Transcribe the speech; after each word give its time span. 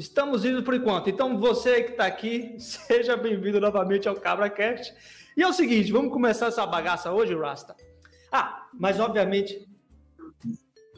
Estamos 0.00 0.46
indo 0.46 0.62
por 0.62 0.72
enquanto. 0.72 1.10
Então, 1.10 1.36
você 1.38 1.82
que 1.82 1.90
está 1.90 2.06
aqui, 2.06 2.54
seja 2.58 3.18
bem-vindo 3.18 3.60
novamente 3.60 4.08
ao 4.08 4.14
CabraCast. 4.14 4.94
E 5.36 5.42
é 5.42 5.46
o 5.46 5.52
seguinte, 5.52 5.92
vamos 5.92 6.10
começar 6.10 6.46
essa 6.46 6.64
bagaça 6.66 7.12
hoje, 7.12 7.36
Rasta? 7.36 7.76
Ah, 8.32 8.66
mas 8.72 8.98
obviamente, 8.98 9.68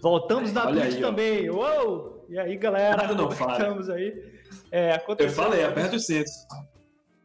voltamos 0.00 0.52
na 0.52 0.68
Twitch 0.68 1.00
também. 1.00 1.50
Uou! 1.50 2.24
E 2.28 2.38
aí, 2.38 2.56
galera? 2.56 3.12
Não 3.12 3.28
Estamos 3.28 3.90
aí. 3.90 4.40
É, 4.70 5.02
Eu 5.18 5.30
falei, 5.30 5.64
aperta 5.64 5.96
os 5.96 6.06
cintos. 6.06 6.32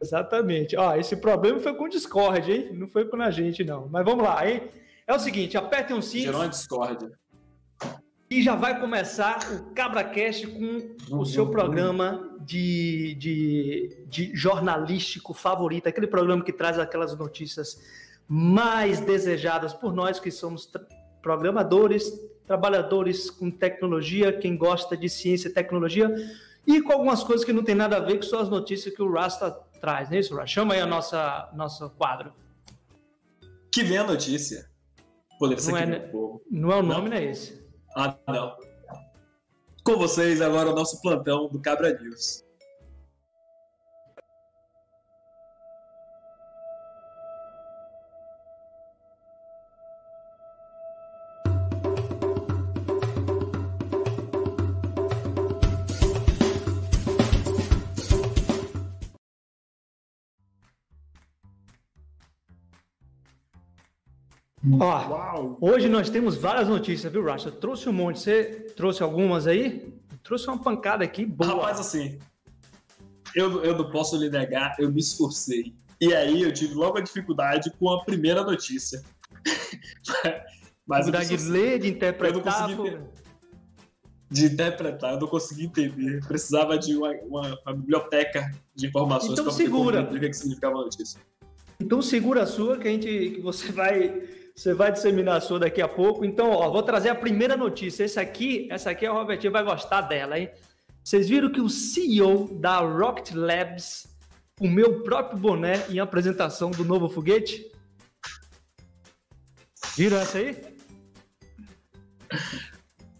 Exatamente. 0.02 0.76
Ó, 0.76 0.96
esse 0.96 1.16
problema 1.16 1.60
foi 1.60 1.74
com 1.74 1.84
o 1.84 1.88
Discord, 1.88 2.50
hein? 2.50 2.70
Não 2.72 2.88
foi 2.88 3.04
com 3.04 3.22
a 3.22 3.30
gente, 3.30 3.62
não. 3.62 3.88
Mas 3.88 4.04
vamos 4.04 4.24
lá, 4.24 4.48
hein? 4.48 4.68
É 5.06 5.14
o 5.14 5.18
seguinte, 5.20 5.56
apertem 5.56 5.96
um 5.96 6.02
cinto. 6.02 6.24
Gerou 6.24 6.40
uma 6.40 6.48
Discord. 6.48 7.08
E 8.30 8.42
já 8.42 8.54
vai 8.54 8.78
começar 8.78 9.38
o 9.52 9.72
CabraCast 9.72 10.46
com 10.48 11.16
o 11.16 11.24
seu 11.24 11.50
programa 11.50 12.36
de, 12.40 13.14
de, 13.14 14.04
de, 14.06 14.36
jornalístico 14.36 15.32
favorito, 15.32 15.88
aquele 15.88 16.06
programa 16.06 16.44
que 16.44 16.52
traz 16.52 16.78
aquelas 16.78 17.16
notícias 17.16 17.80
mais 18.28 19.00
desejadas 19.00 19.72
por 19.72 19.94
nós 19.94 20.20
que 20.20 20.30
somos 20.30 20.66
tra 20.66 20.86
programadores, 21.22 22.12
trabalhadores 22.46 23.28
com 23.28 23.50
tecnologia, 23.50 24.32
quem 24.32 24.56
gosta 24.56 24.96
de 24.96 25.08
ciência 25.08 25.48
e 25.48 25.52
tecnologia, 25.52 26.14
e 26.66 26.80
com 26.80 26.92
algumas 26.92 27.24
coisas 27.24 27.44
que 27.44 27.52
não 27.52 27.64
tem 27.64 27.74
nada 27.74 27.96
a 27.96 28.00
ver 28.00 28.16
com 28.16 28.22
só 28.22 28.40
as 28.40 28.48
notícias 28.48 28.94
que 28.94 29.02
o 29.02 29.10
Rasta 29.10 29.50
traz, 29.80 30.08
não 30.08 30.16
é 30.16 30.20
isso, 30.20 30.34
Rasta? 30.34 30.46
Chama 30.46 30.74
aí 30.74 30.80
a 30.80 30.86
nossa 30.86 31.50
nosso 31.54 31.90
quadro. 31.90 32.32
Que 33.72 33.82
vem 33.82 33.98
a 33.98 34.04
notícia. 34.04 34.70
Poderia 35.38 35.62
ser 35.62 35.72
não, 35.72 35.78
é, 35.78 36.10
não 36.50 36.72
é 36.72 36.76
o 36.76 36.82
nome, 36.82 37.08
não, 37.08 37.10
não 37.10 37.16
é 37.16 37.24
esse. 37.24 37.67
Ah, 38.00 38.16
não. 38.28 38.56
Com 39.82 39.96
vocês 39.96 40.40
agora 40.40 40.70
o 40.70 40.74
nosso 40.74 41.02
plantão 41.02 41.48
do 41.48 41.60
Cabra 41.60 41.98
News. 42.00 42.44
Ó, 64.80 65.56
hoje 65.60 65.88
nós 65.88 66.10
temos 66.10 66.36
várias 66.36 66.68
notícias, 66.68 67.12
viu, 67.12 67.24
Racha? 67.24 67.48
Eu 67.48 67.52
trouxe 67.52 67.88
um 67.88 67.92
monte. 67.92 68.18
Você 68.18 68.44
trouxe 68.76 69.02
algumas 69.02 69.46
aí? 69.46 69.92
Eu 70.10 70.18
trouxe 70.22 70.48
uma 70.48 70.58
pancada 70.58 71.04
aqui 71.04 71.24
boa. 71.24 71.54
Rapaz, 71.54 71.78
assim, 71.78 72.18
eu, 73.34 73.64
eu 73.64 73.76
não 73.76 73.90
posso 73.90 74.16
lhe 74.16 74.28
negar, 74.28 74.74
eu 74.78 74.90
me 74.90 75.00
esforcei. 75.00 75.74
E 76.00 76.14
aí 76.14 76.42
eu 76.42 76.52
tive 76.52 76.74
logo 76.74 76.98
a 76.98 77.00
dificuldade 77.00 77.70
com 77.78 77.90
a 77.90 78.04
primeira 78.04 78.42
notícia. 78.42 79.02
Mas 80.86 81.06
eu 81.06 81.12
de 81.12 81.36
ler, 81.50 81.78
de 81.78 81.88
interpretar. 81.88 82.68
De 84.30 84.44
interpretar, 84.46 85.14
eu 85.14 85.20
não 85.20 85.28
consegui 85.28 85.66
entender. 85.66 86.24
Precisava 86.26 86.78
de 86.78 86.96
uma, 86.96 87.12
uma, 87.22 87.58
uma 87.64 87.74
biblioteca 87.74 88.50
de 88.74 88.86
informações 88.86 89.32
então, 89.32 89.44
para 89.44 89.54
segura. 89.54 90.02
o 90.02 90.20
que 90.20 90.32
significava 90.32 90.76
a 90.76 90.82
notícia. 90.82 91.20
Então 91.80 92.02
segura 92.02 92.42
a 92.42 92.46
sua 92.46 92.76
que 92.76 92.88
a 92.88 92.90
gente 92.90 93.06
que 93.06 93.40
você 93.40 93.70
vai 93.70 94.27
você 94.58 94.74
vai 94.74 94.90
disseminar 94.90 95.36
a 95.36 95.40
sua 95.40 95.60
daqui 95.60 95.80
a 95.80 95.86
pouco. 95.86 96.24
Então, 96.24 96.50
ó, 96.50 96.68
vou 96.68 96.82
trazer 96.82 97.10
a 97.10 97.14
primeira 97.14 97.56
notícia. 97.56 98.02
Essa 98.02 98.20
aqui, 98.20 98.66
essa 98.72 98.90
aqui, 98.90 99.06
o 99.06 99.12
Robertinho 99.12 99.52
vai 99.52 99.62
gostar 99.62 100.00
dela, 100.00 100.36
hein? 100.36 100.50
Vocês 101.04 101.28
viram 101.28 101.52
que 101.52 101.60
o 101.60 101.68
CEO 101.68 102.58
da 102.58 102.80
Rocket 102.80 103.30
Labs, 103.36 104.08
o 104.60 104.66
meu 104.66 105.04
próprio 105.04 105.38
boné 105.38 105.86
em 105.88 106.00
apresentação 106.00 106.72
do 106.72 106.84
novo 106.84 107.08
foguete? 107.08 107.70
Viram 109.96 110.16
essa 110.16 110.38
aí? 110.38 110.60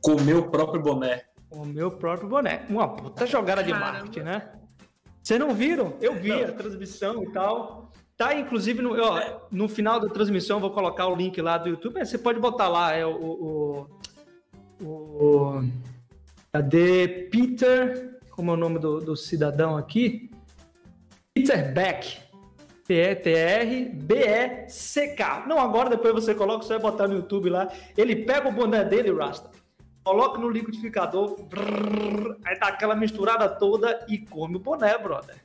Com 0.03 0.17
o 0.17 0.21
meu 0.21 0.51
próprio 0.51 0.83
boné. 0.83 1.23
Com 1.49 1.63
o 1.63 1.67
meu 1.67 1.93
próprio 1.93 2.29
boné. 2.29 2.67
Uma 2.69 2.97
puta 2.97 3.25
jogada 3.27 3.63
de 3.63 3.71
marketing, 3.71 4.21
né? 4.21 4.55
Vocês 5.23 5.39
não 5.39 5.55
viram? 5.55 5.97
Eu 6.01 6.17
vi 6.17 6.31
não. 6.31 6.43
a 6.43 6.53
transmissão 6.53 7.23
e 7.23 7.31
tal. 7.31 7.93
Tá, 8.19 8.35
inclusive, 8.35 8.83
no, 8.83 9.01
ó, 9.01 9.43
no 9.49 9.69
final 9.69 10.01
da 10.01 10.09
transmissão, 10.09 10.59
vou 10.59 10.73
colocar 10.73 11.07
o 11.07 11.15
link 11.15 11.41
lá 11.41 11.57
do 11.57 11.69
YouTube. 11.69 12.05
Você 12.05 12.19
pode 12.19 12.41
botar 12.41 12.67
lá, 12.67 12.93
é 12.93 13.07
o. 13.07 13.89
o, 14.83 14.85
o 14.85 15.63
cadê 16.53 17.29
Peter? 17.31 18.19
Como 18.31 18.51
é 18.51 18.55
o 18.55 18.57
nome 18.57 18.81
do, 18.81 18.99
do 19.01 19.15
cidadão 19.17 19.77
aqui? 19.77 20.33
Peter 21.33 21.73
Beck. 21.73 22.19
P-E-T-R-B-E-C-K. 22.89 23.95
Não, 25.47 25.61
agora 25.61 25.91
depois 25.91 26.13
você 26.15 26.35
coloca, 26.35 26.65
você 26.65 26.73
vai 26.79 26.83
botar 26.91 27.07
no 27.07 27.15
YouTube 27.15 27.51
lá. 27.51 27.69
Ele 27.97 28.17
pega 28.25 28.49
o 28.49 28.53
boné 28.53 28.83
dele, 28.83 29.13
Rasta, 29.13 29.51
coloca 30.03 30.41
no 30.41 30.49
liquidificador, 30.49 31.45
brrr, 31.45 32.37
aí 32.47 32.59
dá 32.59 32.69
aquela 32.69 32.97
misturada 32.97 33.47
toda 33.47 34.07
e 34.09 34.19
come 34.19 34.57
o 34.57 34.59
boné, 34.59 34.97
brother. 34.97 35.37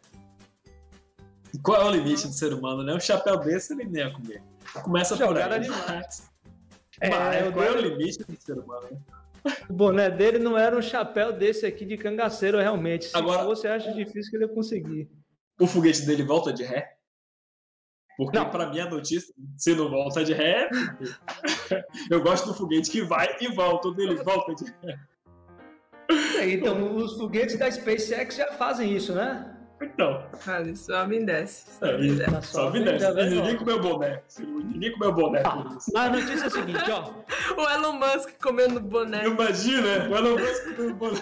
Qual 1.61 1.81
é 1.81 1.85
o 1.85 1.91
limite 1.91 2.27
do 2.27 2.33
ser 2.33 2.53
humano, 2.53 2.83
né? 2.83 2.93
Um 2.93 2.99
chapéu 2.99 3.37
desse 3.37 3.73
ele 3.73 3.85
nem 3.85 4.03
ia 4.03 4.11
comer. 4.11 4.41
Começa 4.81 5.15
por 5.15 5.37
aí. 5.37 5.59
demais. 5.59 6.31
É, 6.99 7.09
Mas, 7.09 7.53
qual 7.53 7.65
é 7.65 7.71
o 7.71 7.81
limite 7.81 8.23
do 8.23 8.41
ser 8.41 8.57
humano? 8.57 9.03
O 9.69 9.73
boné 9.73 10.09
dele 10.09 10.39
não 10.39 10.57
era 10.57 10.75
um 10.75 10.81
chapéu 10.81 11.33
desse 11.33 11.65
aqui 11.65 11.85
de 11.85 11.97
cangaceiro, 11.97 12.59
realmente. 12.59 13.05
Se 13.05 13.17
Agora, 13.17 13.43
você 13.43 13.67
acha 13.67 13.91
difícil 13.93 14.31
que 14.31 14.37
ele 14.37 14.45
ia 14.45 14.53
conseguir. 14.53 15.09
O 15.59 15.67
foguete 15.67 16.05
dele 16.05 16.23
volta 16.23 16.53
de 16.53 16.63
ré? 16.63 16.95
Porque 18.17 18.37
não. 18.37 18.49
pra 18.49 18.69
mim 18.69 18.79
a 18.79 18.89
notícia, 18.89 19.33
se 19.57 19.75
não 19.75 19.89
volta 19.89 20.23
de 20.23 20.33
ré, 20.33 20.69
eu 22.09 22.21
gosto 22.21 22.47
do 22.47 22.53
foguete 22.53 22.89
que 22.89 23.01
vai 23.01 23.37
e 23.41 23.47
volta, 23.49 23.87
o 23.87 23.93
dele 23.93 24.15
volta 24.23 24.53
de 24.55 24.65
ré. 24.81 24.99
então, 26.47 26.95
os 26.95 27.17
foguetes 27.17 27.57
da 27.57 27.69
SpaceX 27.69 28.35
já 28.35 28.53
fazem 28.53 28.95
isso, 28.95 29.13
né? 29.13 29.53
Então. 29.83 30.23
Cara, 30.43 30.75
sobe 30.75 31.17
e 31.17 31.25
desce. 31.25 31.77
Sobe 31.79 32.07
e 32.07 32.15
desce. 32.15 32.47
Sobe 32.47 32.79
e 32.79 32.83
desce. 32.83 33.13
desce. 33.13 33.35
Ninguém 33.35 33.57
comeu 33.57 33.81
boné. 33.81 34.21
Ninguém 34.39 34.91
comeu 34.93 35.11
boné. 35.11 35.43
Ah, 35.45 36.03
a 36.03 36.09
notícia 36.09 36.43
é 36.43 36.47
a 36.47 36.49
seguinte, 36.49 36.91
ó. 36.91 37.11
o 37.61 37.69
Elon 37.69 37.93
Musk 37.93 38.29
comendo 38.41 38.79
boné. 38.79 39.25
Imagina, 39.25 40.09
o 40.09 40.15
Elon 40.15 40.37
Musk 40.37 40.75
comendo 40.75 40.95
boné. 40.95 41.21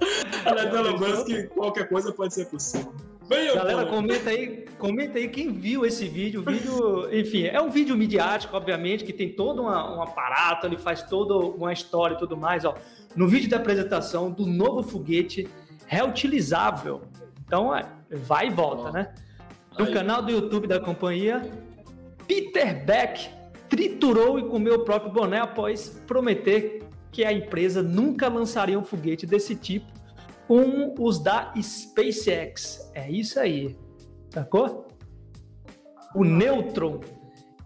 Aliás, 0.44 0.74
Elon 0.74 0.98
Musk, 0.98 1.48
qualquer 1.54 1.88
coisa 1.88 2.12
pode 2.12 2.34
ser 2.34 2.46
possível. 2.46 2.94
Bem, 3.30 3.54
Galera, 3.54 3.86
comenta 3.86 4.28
aí, 4.28 4.66
comenta 4.76 5.16
aí 5.16 5.28
quem 5.28 5.52
viu 5.52 5.86
esse 5.86 6.08
vídeo. 6.08 6.40
O 6.40 6.42
vídeo, 6.44 7.14
enfim, 7.14 7.44
é 7.44 7.62
um 7.62 7.70
vídeo 7.70 7.96
midiático, 7.96 8.56
obviamente, 8.56 9.04
que 9.04 9.12
tem 9.12 9.28
todo 9.28 9.62
uma, 9.62 9.98
um 9.98 10.02
aparato, 10.02 10.66
ele 10.66 10.76
faz 10.76 11.04
toda 11.04 11.36
uma 11.36 11.72
história 11.72 12.16
e 12.16 12.18
tudo 12.18 12.36
mais. 12.36 12.64
Ó. 12.64 12.74
No 13.14 13.28
vídeo 13.28 13.48
da 13.48 13.58
apresentação 13.58 14.32
do 14.32 14.46
novo 14.46 14.82
foguete, 14.82 15.48
reutilizável. 15.90 17.02
Então, 17.44 17.74
é, 17.74 17.84
vai 18.08 18.46
e 18.46 18.50
volta, 18.50 18.92
né? 18.92 19.12
No 19.76 19.86
Aí. 19.86 19.92
canal 19.92 20.22
do 20.22 20.30
YouTube 20.30 20.68
da 20.68 20.78
companhia, 20.78 21.50
Peter 22.28 22.84
Beck 22.84 23.28
triturou 23.68 24.38
e 24.38 24.48
comeu 24.48 24.76
o 24.76 24.84
próprio 24.84 25.12
boné 25.12 25.40
após 25.40 26.00
prometer 26.06 26.84
que 27.10 27.24
a 27.24 27.32
empresa 27.32 27.82
nunca 27.82 28.28
lançaria 28.28 28.78
um 28.78 28.84
foguete 28.84 29.26
desse 29.26 29.56
tipo 29.56 29.92
com 30.46 30.94
os 30.96 31.18
da 31.18 31.52
SpaceX. 31.60 32.88
É 32.94 33.10
isso 33.10 33.40
aí, 33.40 33.76
sacou? 34.28 34.86
O 36.14 36.22
Neutron 36.22 37.00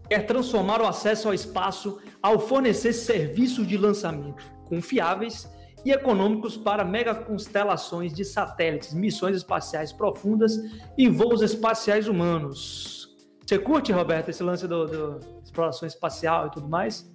quer 0.08 0.24
transformar 0.24 0.80
o 0.80 0.86
acesso 0.86 1.28
ao 1.28 1.34
espaço 1.34 2.00
ao 2.22 2.38
fornecer 2.38 2.94
serviços 2.94 3.66
de 3.66 3.76
lançamento 3.76 4.42
confiáveis 4.64 5.46
e 5.84 5.92
econômicos 5.92 6.56
para 6.56 6.84
megaconstelações 6.84 8.12
de 8.12 8.24
satélites, 8.24 8.94
missões 8.94 9.36
espaciais 9.36 9.92
profundas 9.92 10.56
e 10.96 11.08
voos 11.08 11.42
espaciais 11.42 12.08
humanos. 12.08 13.14
Você 13.46 13.58
curte, 13.58 13.92
Roberto, 13.92 14.30
esse 14.30 14.42
lance 14.42 14.66
do, 14.66 14.86
do 14.86 15.42
exploração 15.44 15.86
espacial 15.86 16.46
e 16.46 16.50
tudo 16.50 16.68
mais? 16.68 17.10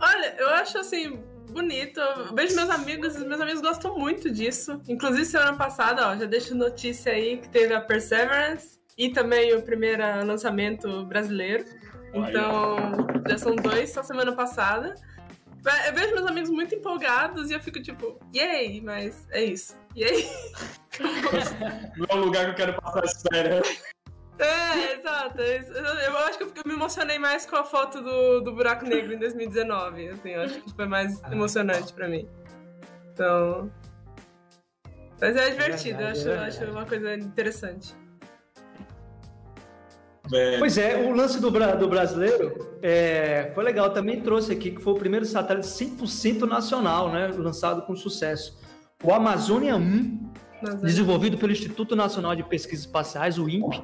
Olha, 0.00 0.36
eu 0.38 0.48
acho 0.50 0.78
assim 0.78 1.20
bonito. 1.50 1.98
Eu 1.98 2.34
vejo 2.34 2.54
meus 2.54 2.70
amigos, 2.70 3.16
meus 3.16 3.40
amigos 3.40 3.60
gostam 3.60 3.98
muito 3.98 4.30
disso. 4.30 4.80
Inclusive 4.88 5.24
semana 5.24 5.56
passada, 5.56 6.08
ó, 6.08 6.16
já 6.16 6.26
deixo 6.26 6.54
notícia 6.54 7.12
aí 7.12 7.38
que 7.38 7.48
teve 7.48 7.74
a 7.74 7.80
Perseverance 7.80 8.78
e 8.96 9.10
também 9.10 9.54
o 9.54 9.62
primeiro 9.62 10.02
lançamento 10.24 11.04
brasileiro. 11.06 11.64
Então, 12.14 12.76
já 13.28 13.38
são 13.38 13.56
dois 13.56 13.90
só 13.90 14.02
semana 14.02 14.32
passada. 14.32 14.94
Eu 15.86 15.94
vejo 15.94 16.14
meus 16.14 16.26
amigos 16.26 16.50
muito 16.50 16.74
empolgados 16.74 17.50
e 17.50 17.54
eu 17.54 17.60
fico 17.60 17.82
tipo, 17.82 18.20
yay, 18.34 18.80
mas 18.80 19.26
é 19.30 19.42
isso. 19.42 19.76
Yay. 19.96 20.28
Não 21.96 22.06
é 22.08 22.14
um 22.14 22.24
lugar 22.24 22.44
que 22.44 22.50
eu 22.50 22.54
quero 22.54 22.80
passar 22.80 23.04
as 23.04 23.22
férias. 23.22 23.82
É, 24.38 24.94
exato. 24.94 25.40
Eu 25.40 26.16
acho 26.18 26.38
que 26.38 26.44
eu 26.44 26.52
me 26.66 26.74
emocionei 26.74 27.18
mais 27.18 27.46
com 27.46 27.56
a 27.56 27.64
foto 27.64 28.00
do, 28.00 28.40
do 28.42 28.52
buraco 28.52 28.84
negro 28.84 29.12
em 29.12 29.18
2019. 29.18 30.10
Assim, 30.10 30.30
eu 30.30 30.42
acho 30.42 30.60
que 30.60 30.72
foi 30.74 30.86
mais 30.86 31.20
emocionante 31.24 31.92
pra 31.92 32.08
mim. 32.08 32.28
Então. 33.12 33.72
Mas 35.20 35.34
é 35.34 35.50
divertido, 35.50 36.02
é 36.02 36.12
verdade, 36.12 36.28
eu 36.28 36.34
acho, 36.34 36.60
é 36.60 36.64
acho 36.64 36.70
uma 36.70 36.84
coisa 36.84 37.14
interessante. 37.14 37.94
É. 40.32 40.58
Pois 40.58 40.76
é, 40.78 40.96
o 40.96 41.12
lance 41.14 41.40
do, 41.40 41.50
do 41.50 41.88
brasileiro 41.88 42.78
é, 42.82 43.50
foi 43.54 43.64
legal. 43.64 43.90
Também 43.90 44.20
trouxe 44.20 44.52
aqui 44.52 44.70
que 44.70 44.80
foi 44.80 44.92
o 44.92 44.96
primeiro 44.96 45.24
satélite 45.24 45.66
100% 45.66 46.40
nacional, 46.46 47.10
né? 47.10 47.28
Lançado 47.28 47.82
com 47.82 47.94
sucesso. 47.94 48.58
O 49.04 49.12
Amazônia 49.12 49.76
1, 49.76 50.30
desenvolvido 50.82 51.36
pelo 51.36 51.52
Instituto 51.52 51.94
Nacional 51.94 52.34
de 52.34 52.42
Pesquisas 52.42 52.86
Espaciais, 52.86 53.38
o 53.38 53.48
INPE, 53.48 53.82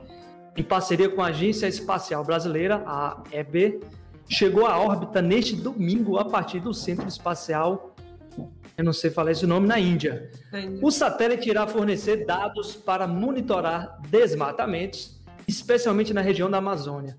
em 0.57 0.63
parceria 0.63 1.09
com 1.09 1.23
a 1.23 1.27
Agência 1.27 1.67
Espacial 1.67 2.25
Brasileira, 2.25 2.83
a 2.87 3.23
EB, 3.31 3.81
chegou 4.29 4.67
à 4.67 4.79
órbita 4.79 5.21
neste 5.21 5.55
domingo 5.55 6.19
a 6.19 6.25
partir 6.25 6.61
do 6.61 6.73
Centro 6.73 7.07
Espacial, 7.07 7.95
eu 8.77 8.85
não 8.85 8.93
sei 8.93 9.11
falar 9.11 9.33
esse 9.33 9.47
nome, 9.47 9.69
na 9.69 9.79
Índia. 9.79 10.31
Índia. 10.53 10.79
O 10.83 10.91
satélite 10.91 11.49
irá 11.49 11.67
fornecer 11.67 12.25
dados 12.25 12.75
para 12.75 13.07
monitorar 13.07 13.99
desmatamentos 14.09 15.22
especialmente 15.47 16.13
na 16.13 16.21
região 16.21 16.51
da 16.51 16.59
Amazônia, 16.59 17.17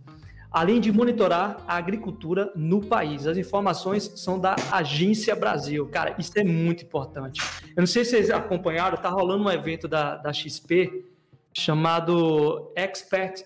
além 0.52 0.80
de 0.80 0.92
monitorar 0.92 1.64
a 1.68 1.76
agricultura 1.76 2.52
no 2.56 2.82
país. 2.82 3.26
As 3.26 3.38
informações 3.38 4.12
são 4.16 4.40
da 4.40 4.56
Agência 4.72 5.36
Brasil. 5.36 5.88
Cara, 5.88 6.16
isso 6.20 6.32
é 6.36 6.44
muito 6.44 6.84
importante. 6.84 7.42
Eu 7.76 7.82
não 7.82 7.88
sei 7.88 8.06
se 8.06 8.12
vocês 8.12 8.30
acompanharam, 8.30 8.98
tá 8.98 9.10
rolando 9.10 9.44
um 9.44 9.50
evento 9.50 9.88
da, 9.88 10.18
da 10.18 10.32
XP 10.32 11.06
chamado 11.54 12.72
Expert 12.76 13.44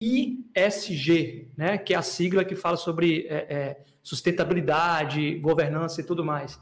ISG, 0.00 1.52
né, 1.56 1.76
que 1.76 1.92
é 1.92 1.96
a 1.96 2.02
sigla 2.02 2.44
que 2.44 2.54
fala 2.54 2.76
sobre 2.76 3.26
é, 3.28 3.34
é, 3.34 3.84
sustentabilidade, 4.02 5.36
governança 5.36 6.00
e 6.00 6.04
tudo 6.04 6.24
mais. 6.24 6.58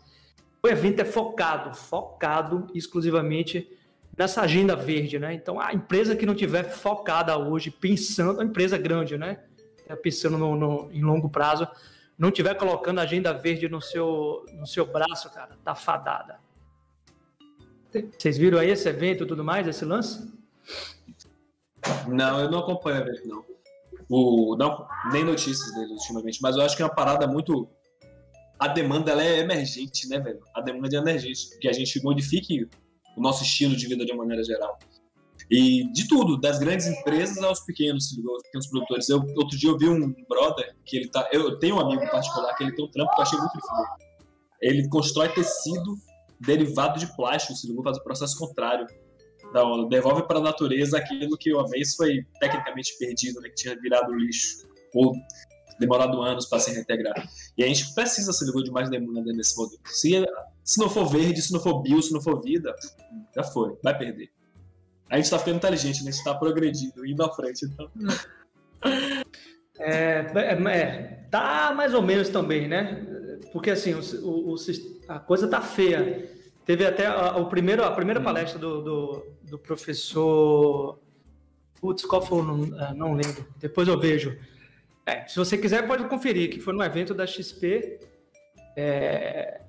O 0.60 0.66
evento 0.66 1.00
é 1.00 1.04
focado, 1.04 1.72
focado 1.72 2.66
exclusivamente 2.74 3.68
nessa 4.18 4.42
agenda 4.42 4.74
verde, 4.74 5.16
né? 5.18 5.32
Então, 5.32 5.60
a 5.60 5.72
empresa 5.72 6.16
que 6.16 6.26
não 6.26 6.34
tiver 6.34 6.64
focada 6.64 7.38
hoje, 7.38 7.70
pensando, 7.70 8.40
a 8.40 8.44
empresa 8.44 8.76
grande, 8.76 9.16
né? 9.16 9.44
Tá 9.86 9.96
pensando 9.96 10.36
no, 10.36 10.56
no, 10.56 10.90
em 10.92 11.02
longo 11.02 11.30
prazo, 11.30 11.68
não 12.18 12.32
tiver 12.32 12.54
colocando 12.54 12.98
a 12.98 13.02
agenda 13.02 13.32
verde 13.32 13.68
no 13.68 13.80
seu, 13.80 14.44
no 14.54 14.66
seu 14.66 14.84
braço, 14.84 15.30
cara, 15.30 15.56
tá 15.64 15.74
fadada. 15.74 16.40
Vocês 18.18 18.36
viram 18.36 18.58
aí 18.58 18.70
esse 18.70 18.88
evento 18.88 19.22
e 19.22 19.26
tudo 19.26 19.44
mais, 19.44 19.66
esse 19.66 19.84
lance? 19.84 20.30
Não, 22.08 22.40
eu 22.40 22.50
não 22.50 22.58
acompanho 22.58 23.04
o 23.04 23.28
não. 23.28 23.44
O, 24.10 24.56
não. 24.56 24.86
Nem 25.12 25.22
notícias 25.22 25.72
dele 25.74 25.92
ultimamente, 25.92 26.42
mas 26.42 26.56
eu 26.56 26.62
acho 26.62 26.76
que 26.76 26.82
é 26.82 26.84
uma 26.84 26.94
parada 26.94 27.26
muito. 27.26 27.68
A 28.58 28.66
demanda 28.66 29.12
ela 29.12 29.22
é 29.22 29.38
emergente, 29.38 30.08
né, 30.08 30.18
velho? 30.18 30.40
A 30.54 30.60
demanda 30.60 30.96
é 30.96 30.98
emergente. 30.98 31.56
Que 31.60 31.68
a 31.68 31.72
gente 31.72 32.02
modifique 32.02 32.68
o 33.18 33.22
nosso 33.22 33.42
estilo 33.42 33.76
de 33.76 33.86
vida 33.86 34.04
de 34.04 34.12
uma 34.12 34.22
maneira 34.22 34.42
geral. 34.44 34.78
E 35.50 35.90
de 35.92 36.06
tudo, 36.06 36.38
das 36.38 36.58
grandes 36.58 36.86
empresas 36.86 37.42
aos 37.42 37.60
pequenos, 37.60 38.14
aos 38.28 38.42
pequenos 38.42 38.66
produtores. 38.66 39.08
Eu, 39.08 39.18
outro 39.36 39.56
dia 39.56 39.70
eu 39.70 39.78
vi 39.78 39.88
um 39.88 40.14
brother 40.28 40.76
que 40.84 40.96
ele 40.96 41.08
tá. 41.08 41.28
Eu 41.32 41.58
tenho 41.58 41.76
um 41.76 41.80
amigo 41.80 42.02
particular 42.10 42.54
que 42.54 42.64
ele 42.64 42.74
tem 42.74 42.84
um 42.84 42.90
trampo 42.90 43.10
que 43.14 43.20
eu 43.20 43.22
achei 43.22 43.38
muito 43.38 43.52
difícil. 43.52 43.84
Ele 44.60 44.88
constrói 44.88 45.28
tecido 45.30 45.96
derivado 46.40 46.98
de 46.98 47.06
plástico, 47.16 47.54
se 47.54 47.66
ligou, 47.66 47.82
faz 47.82 47.96
o 47.96 48.04
processo 48.04 48.36
contrário 48.38 48.86
onda. 49.54 49.88
Devolve 49.88 50.26
para 50.26 50.38
a 50.38 50.42
natureza 50.42 50.98
aquilo 50.98 51.36
que 51.38 51.52
uma 51.52 51.66
vez 51.68 51.94
foi 51.94 52.26
tecnicamente 52.38 52.96
perdido, 52.98 53.40
né, 53.40 53.48
que 53.48 53.54
tinha 53.54 53.80
virado 53.80 54.12
lixo. 54.14 54.66
Ou 54.94 55.12
demorado 55.78 56.20
anos 56.20 56.46
para 56.46 56.58
se 56.58 56.72
reintegrar. 56.72 57.14
E 57.56 57.62
a 57.62 57.66
gente 57.66 57.94
precisa, 57.94 58.32
se 58.32 58.44
ligou, 58.44 58.62
de 58.62 58.70
mais 58.70 58.90
demanda 58.90 59.32
nesse 59.32 59.56
modelo. 59.56 59.80
Se 59.86 60.24
se 60.68 60.78
não 60.78 60.90
for 60.90 61.06
verde, 61.06 61.40
se 61.40 61.50
não 61.50 61.60
for 61.60 61.80
bio, 61.80 62.02
se 62.02 62.12
não 62.12 62.20
for 62.20 62.42
vida, 62.42 62.76
já 63.34 63.42
foi, 63.42 63.74
vai 63.82 63.96
perder. 63.96 64.28
A 65.08 65.16
gente 65.16 65.30
tá 65.30 65.38
ficando 65.38 65.56
inteligente, 65.56 66.04
né? 66.04 66.10
A 66.10 66.12
gente 66.12 66.22
tá 66.22 66.34
progredindo, 66.34 67.06
indo 67.06 67.24
à 67.24 67.32
frente, 67.32 67.64
então. 67.64 67.90
É, 69.80 70.26
é, 70.34 70.76
é, 70.76 71.24
tá 71.30 71.72
mais 71.72 71.94
ou 71.94 72.02
menos 72.02 72.28
também, 72.28 72.68
né? 72.68 73.06
Porque 73.50 73.70
assim, 73.70 73.94
o, 73.94 74.00
o, 74.52 74.56
a 75.08 75.18
coisa 75.18 75.48
tá 75.48 75.62
feia. 75.62 76.28
Teve 76.66 76.84
até 76.84 77.06
a, 77.06 77.38
o 77.38 77.48
primeiro, 77.48 77.82
a 77.82 77.92
primeira 77.92 78.20
hum. 78.20 78.24
palestra 78.24 78.58
do, 78.58 78.82
do, 78.82 79.26
do 79.44 79.58
professor. 79.58 80.98
Putz, 81.80 82.04
qual 82.04 82.20
foi 82.20 82.40
o 82.40 82.42
nome? 82.42 82.74
Ah, 82.78 82.92
não 82.92 83.14
lembro. 83.14 83.46
Depois 83.58 83.88
eu 83.88 83.98
vejo. 83.98 84.36
É, 85.06 85.26
se 85.26 85.36
você 85.36 85.56
quiser, 85.56 85.86
pode 85.86 86.04
conferir, 86.08 86.50
que 86.50 86.60
foi 86.60 86.74
no 86.74 86.82
evento 86.82 87.14
da 87.14 87.26
XP. 87.26 88.00
É, 88.76 89.62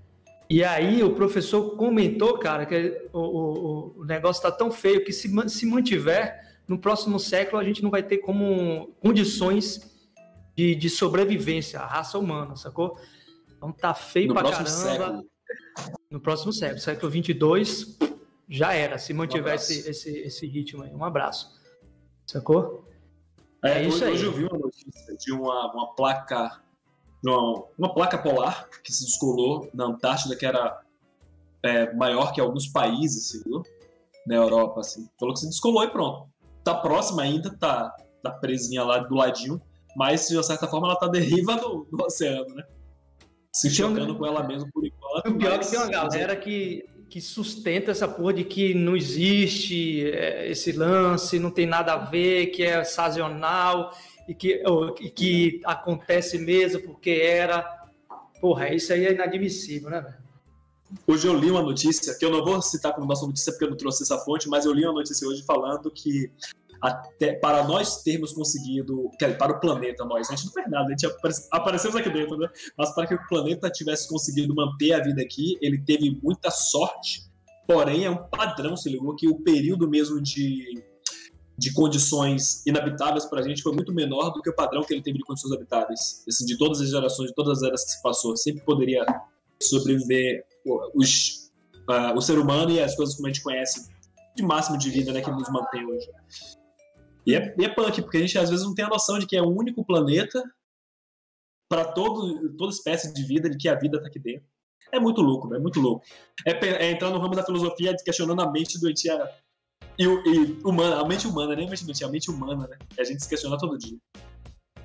e 0.50 0.63
aí 0.63 1.04
o 1.04 1.13
professor 1.13 1.75
comentou, 1.75 2.40
cara, 2.40 2.66
que 2.66 3.07
o, 3.13 3.19
o, 3.19 4.00
o 4.00 4.06
negócio 4.06 4.40
está 4.40 4.51
tão 4.51 4.72
feio 4.72 5.04
que 5.04 5.13
se, 5.13 5.30
se 5.50 5.66
mantiver, 5.66 6.60
no 6.68 6.80
próximo 6.80 7.19
século 7.19 7.62
a 7.62 7.63
gente 7.63 7.84
não 7.84 7.92
vai 7.92 8.01
ter 8.01 8.18
como 8.18 8.88
condições 9.00 9.90
de, 10.56 10.75
de 10.75 10.90
sobrevivência, 10.90 11.80
a 11.80 11.86
raça 11.86 12.18
humana, 12.18 12.56
sacou? 12.56 13.00
Então 13.56 13.72
tá 13.72 13.94
feio 13.94 14.30
no 14.30 14.34
pra 14.34 14.44
caramba. 14.44 14.69
Século. 14.69 15.30
No 16.10 16.19
próximo 16.19 16.51
século, 16.51 16.80
século 16.80 17.12
22, 17.12 17.98
já 18.50 18.74
era, 18.74 18.98
se 18.98 19.13
mantiver 19.13 19.54
um 19.54 19.56
esse, 19.56 19.90
esse, 19.90 20.18
esse 20.19 20.48
ritmo 20.48 20.84
aí. 20.84 20.92
Um 20.92 21.04
abraço. 21.04 21.60
Sacou? 22.25 22.90
É, 23.63 23.84
é 23.84 23.88
isso 23.88 23.98
hoje, 23.98 24.06
aí. 24.06 24.13
Hoje 24.13 24.25
eu 24.25 24.31
vi 24.31 24.44
uma 24.46 24.57
notícia 24.57 25.16
de 25.16 25.31
uma, 25.31 25.74
uma 25.74 25.96
placa 25.96 26.62
uma, 27.24 27.63
uma 27.77 27.94
placa 27.94 28.18
polar 28.18 28.68
que 28.83 28.94
se 28.94 29.06
descolou 29.06 29.69
na 29.74 29.86
Antártida, 29.86 30.36
que 30.36 30.45
era 30.45 30.80
é, 31.63 31.94
maior 31.94 32.31
que 32.31 32.39
alguns 32.39 32.68
países, 32.68 33.44
viu? 33.44 33.63
Na 34.25 34.36
Europa, 34.36 34.81
assim. 34.81 35.07
Falou 35.19 35.33
que 35.33 35.42
se 35.42 35.48
descolou 35.48 35.83
e 35.83 35.89
pronto. 35.89 36.30
Tá 36.63 36.75
próxima 36.75 37.24
ainda, 37.24 37.56
tá, 37.57 37.95
tá 38.21 38.31
presinha 38.31 38.83
lá 38.83 39.00
do 39.00 39.16
ladinho, 39.16 39.62
mas 39.95 40.27
de 40.27 40.36
uma 40.36 40.44
certa 40.44 40.68
forma 40.68 40.88
ela 40.88 40.95
tá 40.95 41.07
deriva 41.07 41.56
do, 41.56 41.88
do 41.92 42.04
oceano, 42.04 42.54
né? 42.56 42.63
Se 43.51 43.69
chocando 43.69 44.15
com 44.15 44.25
ela 44.25 44.44
mesma 44.44 44.69
por 44.72 44.86
enquanto. 44.86 45.30
O 45.30 45.38
pior 45.38 45.54
é 45.54 45.57
que 45.57 45.69
tem 45.69 45.80
uma 45.80 45.89
galera 45.89 46.36
que, 46.36 46.86
que 47.10 47.19
sustenta 47.19 47.92
essa 47.92 48.07
porra 48.07 48.33
de 48.33 48.44
que 48.44 48.74
não 48.74 48.95
existe 48.95 50.10
é, 50.12 50.50
esse 50.50 50.72
lance, 50.72 51.39
não 51.39 51.50
tem 51.50 51.65
nada 51.65 51.94
a 51.94 51.98
ver, 51.98 52.48
que 52.48 52.63
é 52.63 52.83
sazonal 52.83 53.92
e 54.29 54.35
que, 54.35 54.63
e 55.01 55.09
que 55.09 55.61
acontece 55.65 56.37
mesmo 56.37 56.81
porque 56.83 57.09
era. 57.09 57.67
Porra, 58.39 58.73
isso 58.73 58.93
aí 58.93 59.05
é 59.05 59.11
inadmissível, 59.11 59.89
né, 59.89 59.99
velho? 59.99 60.29
Hoje 61.07 61.27
eu 61.27 61.35
li 61.35 61.49
uma 61.49 61.61
notícia, 61.61 62.15
que 62.17 62.23
eu 62.23 62.31
não 62.31 62.43
vou 62.43 62.61
citar 62.61 62.93
como 62.93 63.07
nossa 63.07 63.25
notícia 63.25 63.51
porque 63.51 63.65
eu 63.65 63.71
não 63.71 63.77
trouxe 63.77 64.03
essa 64.03 64.17
fonte, 64.19 64.47
mas 64.47 64.65
eu 64.65 64.71
li 64.71 64.85
uma 64.85 64.93
notícia 64.93 65.27
hoje 65.27 65.43
falando 65.43 65.89
que 65.91 66.31
até 66.79 67.33
para 67.33 67.63
nós 67.63 68.01
termos 68.03 68.31
conseguido, 68.31 69.09
para 69.38 69.51
o 69.51 69.59
planeta, 69.59 70.05
nós, 70.05 70.29
a 70.29 70.36
gente 70.36 70.45
não 70.45 70.53
fez 70.53 70.69
nada, 70.69 70.86
a 70.86 70.89
gente 70.89 71.07
aparecemos 71.51 71.95
aqui 71.95 72.09
dentro, 72.09 72.38
né? 72.38 72.48
Mas 72.77 72.93
para 72.93 73.07
que 73.07 73.15
o 73.15 73.27
planeta 73.27 73.69
tivesse 73.69 74.07
conseguido 74.07 74.55
manter 74.55 74.93
a 74.93 75.03
vida 75.03 75.21
aqui, 75.21 75.57
ele 75.62 75.79
teve 75.79 76.17
muita 76.24 76.50
sorte, 76.50 77.24
porém 77.67 78.05
é 78.05 78.09
um 78.09 78.29
padrão, 78.29 78.77
se 78.77 78.89
ligou, 78.89 79.15
que 79.15 79.27
o 79.27 79.41
período 79.41 79.89
mesmo 79.89 80.21
de 80.21 80.81
de 81.60 81.74
condições 81.74 82.66
inabitáveis 82.66 83.25
para 83.25 83.42
a 83.42 83.44
gente 83.44 83.62
foi 83.62 83.74
muito 83.74 83.94
menor 83.94 84.32
do 84.32 84.42
que 84.42 84.50
o 84.50 84.56
padrão 84.56 84.82
que 84.82 84.94
ele 84.94 85.04
teve 85.04 85.18
de 85.18 85.25
condições 85.25 85.51
habitáveis. 85.51 86.24
Assim, 86.28 86.46
de 86.46 86.58
todas 86.58 86.80
as 86.80 86.89
gerações, 86.89 87.30
de 87.30 87.36
todas 87.36 87.58
as 87.58 87.68
eras 87.68 87.84
que 87.84 87.92
se 87.92 88.01
passou, 88.01 88.36
sempre 88.38 88.63
poderia 88.63 89.06
sobreviver 89.62 90.46
os, 90.96 91.51
uh, 91.89 92.16
o 92.16 92.22
ser 92.22 92.39
humano 92.39 92.72
e 92.72 92.82
as 92.82 92.96
coisas 92.96 93.16
como 93.16 93.28
a 93.28 93.30
gente 93.30 93.44
conhece 93.44 93.89
de 94.36 94.42
máximo 94.42 94.78
de 94.78 94.89
vida 94.89 95.12
né, 95.12 95.22
que 95.22 95.30
nos 95.30 95.50
mantém 95.50 95.86
hoje. 95.86 96.08
E 97.25 97.36
é, 97.36 97.54
e 97.60 97.66
é 97.66 97.70
punk, 97.70 98.01
porque 98.01 98.18
a 98.18 98.22
gente 98.22 98.38
às 98.38 98.50
vezes 98.50 98.66
não 98.66 98.74
tem 98.74 98.86
a 98.86 98.89
noção 98.89 99.20
de 99.20 99.28
que 99.28 99.36
é 99.36 99.42
o 99.42 99.50
único 99.50 99.86
planeta 99.86 100.42
para 101.70 101.86
toda 101.86 102.70
espécie 102.70 103.13
de 103.13 103.22
vida, 103.24 103.50
de 103.50 103.58
que 103.58 103.68
a 103.68 103.75
vida 103.75 103.98
está 103.98 104.08
aqui 104.08 104.18
dentro. 104.18 104.48
É 104.92 105.00
muito 105.00 105.22
louco, 105.22 105.54
é 105.54 105.60
muito 105.60 105.80
louco. 105.80 106.04
É, 106.48 106.51
é 106.51 106.92
entrar 106.92 107.12
no 107.12 107.20
ramo 107.20 107.36
da 107.36 107.46
filosofia 107.46 107.96
questionando 108.04 108.42
a 108.42 108.50
mente 108.50 108.80
doentia 108.80 109.30
e, 110.00 110.03
e 110.03 110.60
humana, 110.63 111.01
a 111.01 111.06
mente 111.06 111.27
humana, 111.27 111.56
nem 111.56 111.68
a 111.68 112.08
mente 112.08 112.29
a 112.29 112.34
humana, 112.34 112.68
né? 112.68 112.77
Que 112.89 113.01
a 113.01 113.03
gente 113.03 113.22
se 113.22 113.27
questiona 113.27 113.58
todo 113.58 113.77
dia. 113.77 113.98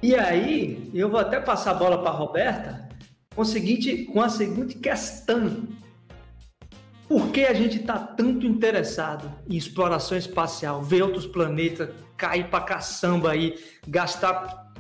E 0.02 0.14
aí, 0.16 0.90
eu 0.92 1.08
vou 1.08 1.20
até 1.20 1.40
passar 1.40 1.70
a 1.70 1.74
bola 1.74 2.02
para 2.02 2.10
Roberta 2.10 2.88
com, 3.34 3.44
seguinte, 3.44 4.04
com 4.06 4.20
a 4.20 4.28
seguinte 4.28 4.74
questão. 4.76 5.68
Por 7.08 7.30
que 7.30 7.44
a 7.44 7.54
gente 7.54 7.78
está 7.78 7.98
tanto 7.98 8.44
interessado 8.44 9.32
em 9.48 9.56
exploração 9.56 10.18
espacial, 10.18 10.82
ver 10.82 11.02
outros 11.02 11.26
planetas, 11.26 11.90
cair 12.16 12.50
para 12.50 12.64
caçamba 12.64 13.30
aí, 13.30 13.56
gastar 13.86 14.72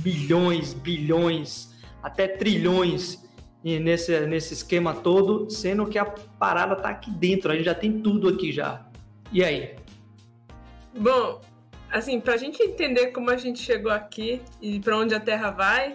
bilhões, 0.00 0.72
bilhões, 0.72 1.74
até 2.00 2.28
trilhões 2.28 3.18
nesse, 3.64 4.20
nesse 4.26 4.54
esquema 4.54 4.94
todo, 4.94 5.50
sendo 5.50 5.86
que 5.86 5.98
a 5.98 6.04
parada 6.04 6.74
está 6.74 6.90
aqui 6.90 7.10
dentro, 7.10 7.50
a 7.50 7.56
gente 7.56 7.64
já 7.64 7.74
tem 7.74 8.00
tudo 8.00 8.28
aqui 8.28 8.52
já. 8.52 8.86
E 9.32 9.44
aí? 9.44 9.76
Bom, 10.96 11.40
assim, 11.90 12.20
pra 12.20 12.36
gente 12.36 12.62
entender 12.62 13.08
como 13.08 13.30
a 13.30 13.36
gente 13.36 13.60
chegou 13.60 13.90
aqui 13.90 14.42
e 14.60 14.80
para 14.80 14.96
onde 14.96 15.14
a 15.14 15.20
Terra 15.20 15.50
vai, 15.50 15.94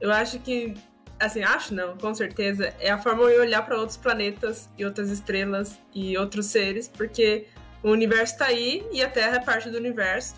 eu 0.00 0.12
acho 0.12 0.38
que 0.40 0.74
assim, 1.20 1.42
acho 1.42 1.74
não, 1.74 1.96
com 1.98 2.14
certeza, 2.14 2.74
é 2.80 2.90
a 2.90 2.98
forma 2.98 3.28
de 3.28 3.38
olhar 3.38 3.62
para 3.62 3.76
outros 3.76 3.98
planetas 3.98 4.70
e 4.78 4.84
outras 4.84 5.10
estrelas 5.10 5.78
e 5.94 6.16
outros 6.16 6.46
seres, 6.46 6.88
porque 6.88 7.46
o 7.82 7.90
universo 7.90 8.32
está 8.32 8.46
aí 8.46 8.86
e 8.90 9.02
a 9.02 9.10
Terra 9.10 9.36
é 9.36 9.40
parte 9.40 9.68
do 9.68 9.76
universo. 9.76 10.34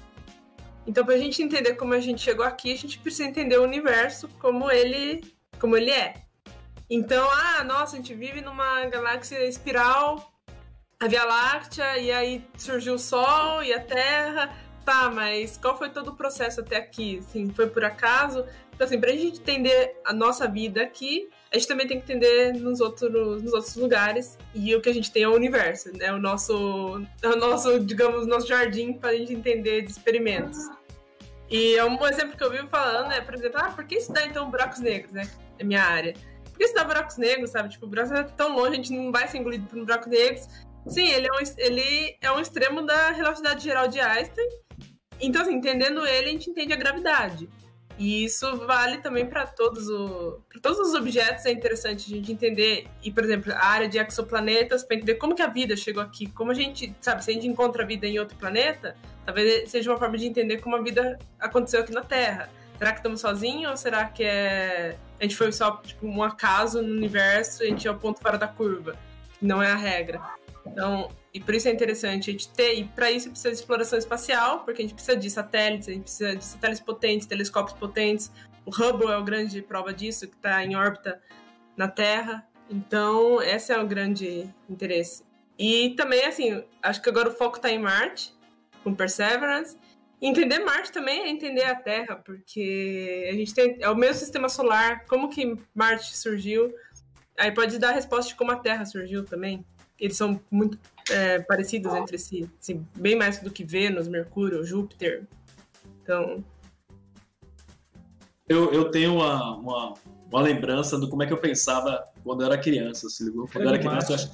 Então, 0.84 1.04
para 1.04 1.14
a 1.14 1.18
gente 1.18 1.40
entender 1.40 1.74
como 1.74 1.94
a 1.94 2.00
gente 2.00 2.20
chegou 2.20 2.44
aqui, 2.44 2.72
a 2.72 2.76
gente 2.76 2.98
precisa 2.98 3.28
entender 3.28 3.56
o 3.58 3.62
universo 3.62 4.28
como 4.40 4.68
ele, 4.68 5.22
como 5.60 5.76
ele 5.76 5.92
é. 5.92 6.14
Então, 6.90 7.28
ah, 7.30 7.62
nossa, 7.62 7.94
a 7.94 7.98
gente 7.98 8.12
vive 8.12 8.40
numa 8.40 8.84
galáxia 8.86 9.46
espiral, 9.46 10.31
a 11.02 11.08
Via 11.08 11.24
Láctea, 11.24 11.98
e 11.98 12.12
aí 12.12 12.44
surgiu 12.56 12.94
o 12.94 12.98
Sol 12.98 13.60
e 13.64 13.72
a 13.72 13.80
Terra. 13.80 14.56
Tá, 14.84 15.10
mas 15.10 15.56
qual 15.56 15.76
foi 15.76 15.90
todo 15.90 16.12
o 16.12 16.14
processo 16.14 16.60
até 16.60 16.76
aqui? 16.76 17.18
Assim, 17.18 17.50
foi 17.50 17.66
por 17.66 17.84
acaso? 17.84 18.44
Então, 18.72 18.86
assim, 18.86 19.00
pra 19.00 19.10
gente 19.10 19.40
entender 19.40 19.96
a 20.04 20.12
nossa 20.12 20.46
vida 20.46 20.80
aqui, 20.80 21.28
a 21.52 21.56
gente 21.56 21.66
também 21.66 21.88
tem 21.88 22.00
que 22.00 22.04
entender 22.04 22.52
nos 22.54 22.80
outros, 22.80 23.10
nos 23.42 23.52
outros 23.52 23.74
lugares. 23.74 24.38
E 24.54 24.74
o 24.76 24.80
que 24.80 24.88
a 24.88 24.94
gente 24.94 25.10
tem 25.10 25.24
é 25.24 25.28
o 25.28 25.34
universo, 25.34 25.90
né? 25.96 26.12
O 26.12 26.18
nosso, 26.18 27.04
é 27.20 27.28
o 27.28 27.36
nosso 27.36 27.80
digamos, 27.80 28.24
nosso 28.26 28.46
jardim 28.46 28.92
para 28.92 29.10
a 29.10 29.16
gente 29.16 29.32
entender 29.32 29.82
de 29.82 29.90
experimentos. 29.90 30.58
E 31.50 31.74
é 31.74 31.84
um 31.84 32.06
exemplo 32.06 32.36
que 32.36 32.44
eu 32.44 32.50
vivo 32.50 32.68
falando 32.68 33.12
é, 33.12 33.20
por 33.20 33.34
exemplo, 33.34 33.60
ah, 33.60 33.70
por 33.70 33.84
que 33.84 33.96
estudar 33.96 34.24
então 34.24 34.48
buracos 34.50 34.78
negros, 34.78 35.12
né? 35.12 35.28
É 35.58 35.64
minha 35.64 35.82
área. 35.82 36.14
Por 36.44 36.58
que 36.58 36.64
estudar 36.64 36.84
buracos 36.84 37.16
negros, 37.16 37.50
sabe? 37.50 37.70
Tipo, 37.70 37.88
buracos 37.88 38.12
negros 38.12 38.32
é 38.32 38.36
tão 38.36 38.54
longe, 38.56 38.72
a 38.72 38.76
gente 38.76 38.92
não 38.92 39.10
vai 39.10 39.26
ser 39.26 39.38
engolido 39.38 39.66
por 39.66 39.78
um 39.78 39.84
buraco 39.84 40.08
negro. 40.08 40.40
Sim, 40.86 41.08
ele 41.08 41.26
é 41.26 41.32
um, 41.32 41.54
ele 41.58 42.16
é 42.20 42.32
um 42.32 42.40
extremo 42.40 42.82
da 42.82 43.10
relatividade 43.10 43.62
geral 43.62 43.88
de 43.88 44.00
Einstein. 44.00 44.48
Então, 45.20 45.42
assim, 45.42 45.54
entendendo 45.54 46.06
ele, 46.06 46.28
a 46.28 46.32
gente 46.32 46.50
entende 46.50 46.72
a 46.72 46.76
gravidade. 46.76 47.48
E 47.98 48.24
isso 48.24 48.56
vale 48.66 48.98
também 48.98 49.26
para 49.26 49.46
todos, 49.46 49.88
o, 49.88 50.42
todos 50.60 50.78
os 50.78 50.94
objetos, 50.94 51.44
é 51.46 51.52
interessante 51.52 52.12
a 52.12 52.16
gente 52.16 52.32
entender. 52.32 52.88
E, 53.02 53.12
por 53.12 53.22
exemplo, 53.22 53.52
a 53.52 53.64
área 53.64 53.88
de 53.88 53.98
exoplanetas, 53.98 54.82
para 54.82 54.96
entender 54.96 55.14
como 55.16 55.36
que 55.36 55.42
a 55.42 55.46
vida 55.46 55.76
chegou 55.76 56.02
aqui, 56.02 56.26
como 56.26 56.50
a 56.50 56.54
gente, 56.54 56.94
sabe, 57.00 57.22
se 57.22 57.30
a 57.30 57.34
gente 57.34 57.46
encontra 57.46 57.86
vida 57.86 58.06
em 58.06 58.18
outro 58.18 58.36
planeta, 58.36 58.96
talvez 59.24 59.70
seja 59.70 59.90
uma 59.90 59.98
forma 59.98 60.18
de 60.18 60.26
entender 60.26 60.58
como 60.58 60.74
a 60.74 60.82
vida 60.82 61.18
aconteceu 61.38 61.80
aqui 61.80 61.92
na 61.92 62.02
Terra. 62.02 62.50
Será 62.78 62.90
que 62.92 62.98
estamos 62.98 63.20
sozinhos 63.20 63.70
ou 63.70 63.76
será 63.76 64.06
que 64.06 64.24
é, 64.24 64.96
a 65.20 65.22
gente 65.22 65.36
foi 65.36 65.52
só 65.52 65.76
tipo, 65.76 66.04
um 66.04 66.22
acaso 66.22 66.82
no 66.82 66.92
universo 66.92 67.62
e 67.62 67.66
a 67.66 67.68
gente 67.68 67.86
é 67.86 67.90
o 67.90 67.96
ponto 67.96 68.20
fora 68.20 68.36
da 68.36 68.48
curva? 68.48 68.96
Não 69.40 69.62
é 69.62 69.70
a 69.70 69.76
regra. 69.76 70.20
Então, 70.66 71.10
e 71.34 71.40
por 71.40 71.54
isso 71.54 71.68
é 71.68 71.72
interessante 71.72 72.30
a 72.30 72.32
gente 72.32 72.48
ter, 72.48 72.74
e 72.74 72.84
para 72.84 73.10
isso 73.10 73.28
precisa 73.30 73.50
de 73.50 73.56
exploração 73.56 73.98
espacial, 73.98 74.60
porque 74.64 74.82
a 74.82 74.84
gente 74.84 74.94
precisa 74.94 75.16
de 75.16 75.30
satélites, 75.30 75.88
a 75.88 75.92
gente 75.92 76.02
precisa 76.02 76.36
de 76.36 76.44
satélites 76.44 76.84
potentes, 76.84 77.26
telescópios 77.26 77.76
potentes. 77.78 78.30
O 78.64 78.70
Hubble 78.70 79.10
é 79.10 79.16
o 79.16 79.24
grande 79.24 79.60
prova 79.60 79.92
disso, 79.92 80.28
que 80.28 80.36
está 80.36 80.64
em 80.64 80.76
órbita 80.76 81.20
na 81.76 81.88
Terra. 81.88 82.46
Então, 82.70 83.42
esse 83.42 83.72
é 83.72 83.78
o 83.78 83.86
grande 83.86 84.48
interesse. 84.68 85.24
E 85.58 85.90
também, 85.96 86.24
assim, 86.24 86.64
acho 86.82 87.02
que 87.02 87.08
agora 87.08 87.28
o 87.28 87.34
foco 87.34 87.56
está 87.56 87.70
em 87.70 87.78
Marte, 87.78 88.32
com 88.82 88.94
Perseverance. 88.94 89.76
Entender 90.20 90.60
Marte 90.60 90.92
também 90.92 91.22
é 91.22 91.28
entender 91.28 91.64
a 91.64 91.74
Terra, 91.74 92.16
porque 92.16 93.28
a 93.28 93.34
gente 93.34 93.52
tem 93.52 93.76
é 93.80 93.90
o 93.90 93.96
mesmo 93.96 94.20
sistema 94.20 94.48
solar, 94.48 95.04
como 95.06 95.28
que 95.28 95.56
Marte 95.74 96.16
surgiu. 96.16 96.72
Aí 97.42 97.50
pode 97.50 97.76
dar 97.76 97.88
a 97.88 97.94
resposta 97.94 98.28
de 98.28 98.36
como 98.36 98.52
a 98.52 98.56
Terra 98.56 98.84
surgiu 98.84 99.24
também. 99.24 99.66
Eles 99.98 100.16
são 100.16 100.40
muito 100.48 100.78
é, 101.10 101.40
parecidos 101.40 101.92
entre 101.92 102.16
si, 102.16 102.48
assim, 102.60 102.86
bem 102.96 103.16
mais 103.16 103.40
do 103.40 103.50
que 103.50 103.64
Vênus, 103.64 104.06
Mercúrio, 104.06 104.64
Júpiter. 104.64 105.26
Então. 106.00 106.44
Eu, 108.48 108.72
eu 108.72 108.92
tenho 108.92 109.14
uma, 109.14 109.56
uma, 109.56 109.94
uma 110.30 110.40
lembrança 110.40 110.96
do 110.96 111.10
como 111.10 111.24
é 111.24 111.26
que 111.26 111.32
eu 111.32 111.38
pensava 111.38 112.04
quando 112.22 112.42
eu 112.42 112.46
era 112.46 112.56
criança, 112.56 113.08
se 113.08 113.24
ligou? 113.24 113.48
Quando 113.48 113.64
eu 113.64 113.70
era 113.70 113.78
criança, 113.80 114.12
eu 114.12 114.14
acho. 114.14 114.30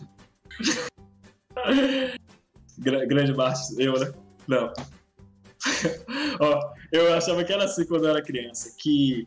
Grande 2.78 3.32
Márcio, 3.32 3.80
eu, 3.80 3.98
né? 3.98 4.12
Não. 4.46 4.70
Ó, 6.40 6.74
eu 6.92 7.14
achava 7.14 7.42
que 7.42 7.54
era 7.54 7.64
assim 7.64 7.86
quando 7.86 8.04
eu 8.04 8.10
era 8.10 8.22
criança, 8.22 8.76
que 8.78 9.26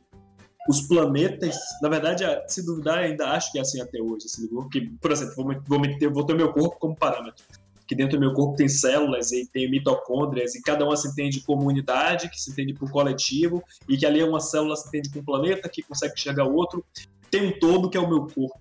os 0.70 0.82
planetas, 0.82 1.58
na 1.82 1.90
verdade, 1.90 2.24
se 2.48 2.64
duvidar, 2.66 3.00
ainda 3.00 3.32
acho 3.32 3.52
que 3.52 3.58
é 3.58 3.62
assim 3.62 3.82
até 3.82 4.00
hoje, 4.02 4.30
se 4.30 4.42
ligou? 4.42 4.64
Porque, 4.64 4.90
por 5.02 5.12
exemplo, 5.12 5.36
vou, 5.36 5.62
vou, 5.66 5.80
meter, 5.80 6.10
vou 6.10 6.26
ter 6.26 6.34
o 6.34 6.38
meu 6.38 6.54
corpo 6.54 6.78
como 6.80 6.96
parâmetro. 6.96 7.44
Que 7.88 7.96
dentro 7.96 8.18
do 8.18 8.22
meu 8.22 8.34
corpo 8.34 8.56
tem 8.56 8.70
células 8.70 9.32
e 9.32 9.46
tem 9.48 9.70
mitocôndrias, 9.70 10.56
e 10.56 10.62
cada 10.62 10.86
uma 10.86 10.96
se 10.96 11.08
entende 11.08 11.42
como 11.42 11.68
unidade, 11.68 12.30
que 12.30 12.40
se 12.40 12.52
entende 12.52 12.74
por 12.74 12.90
coletivo, 12.92 13.64
e 13.90 13.98
que 13.98 14.06
ali 14.06 14.24
uma 14.24 14.40
célula 14.40 14.76
se 14.76 14.88
entende 14.88 15.10
como 15.10 15.26
planeta, 15.26 15.68
que 15.68 15.82
consegue 15.82 16.14
enxergar 16.14 16.46
o 16.46 16.56
outro. 16.56 16.86
Tem 17.30 17.48
um 17.48 17.60
todo 17.60 17.90
que 17.90 17.98
é 17.98 18.00
o 18.00 18.08
meu 18.08 18.28
corpo. 18.28 18.60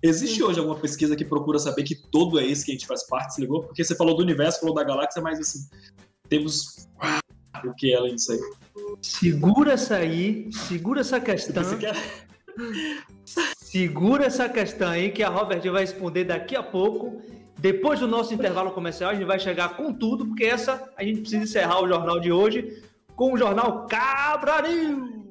Existe 0.00 0.42
hoje 0.42 0.60
alguma 0.60 0.78
pesquisa 0.78 1.16
que 1.16 1.24
procura 1.24 1.58
saber 1.58 1.82
que 1.82 1.94
todo 1.94 2.38
é 2.38 2.46
esse 2.46 2.64
que 2.64 2.70
a 2.70 2.74
gente 2.74 2.86
faz 2.86 3.06
parte, 3.06 3.34
se 3.34 3.40
ligou? 3.40 3.62
Porque 3.62 3.82
você 3.82 3.96
falou 3.96 4.14
do 4.14 4.22
universo, 4.22 4.60
falou 4.60 4.74
da 4.74 4.84
galáxia, 4.84 5.20
mas 5.22 5.40
assim, 5.40 5.66
temos 6.28 6.86
o 7.64 7.74
que 7.74 7.92
é 7.92 7.96
além 7.96 8.14
disso 8.14 8.32
aí. 8.32 8.40
Segura 9.00 9.72
essa 9.72 9.96
aí, 9.96 10.48
segura 10.52 11.00
essa 11.00 11.20
questão. 11.20 11.62
Segura 13.24 14.26
essa 14.26 14.48
questão 14.48 14.88
aí 14.88 15.10
que 15.10 15.22
a 15.22 15.28
Robert 15.28 15.62
vai 15.70 15.82
responder 15.82 16.24
daqui 16.24 16.56
a 16.56 16.62
pouco. 16.62 17.20
Depois 17.58 18.00
do 18.00 18.06
nosso 18.06 18.34
intervalo 18.34 18.72
comercial, 18.72 19.10
a 19.10 19.14
gente 19.14 19.24
vai 19.24 19.38
chegar 19.38 19.76
com 19.76 19.92
tudo, 19.92 20.26
porque 20.26 20.44
essa 20.44 20.92
a 20.96 21.02
gente 21.04 21.20
precisa 21.20 21.42
encerrar 21.42 21.82
o 21.82 21.88
jornal 21.88 22.20
de 22.20 22.30
hoje 22.30 22.82
com 23.16 23.32
o 23.32 23.38
jornal 23.38 23.86
Cabrarinho. 23.86 25.23